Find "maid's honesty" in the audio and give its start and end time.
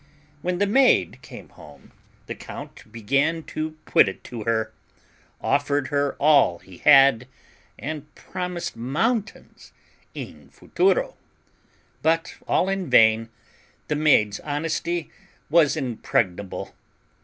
13.95-15.11